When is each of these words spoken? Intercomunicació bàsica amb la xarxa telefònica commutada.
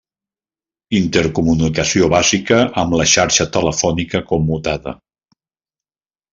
Intercomunicació 0.99 2.09
bàsica 2.15 2.59
amb 2.85 2.97
la 3.03 3.07
xarxa 3.13 3.49
telefònica 3.59 4.25
commutada. 4.33 4.99